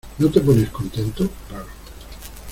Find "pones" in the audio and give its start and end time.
0.41-0.67